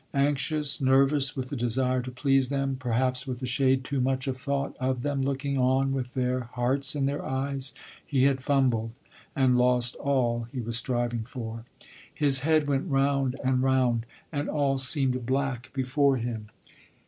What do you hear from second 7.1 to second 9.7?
eyes, he had fumbled, and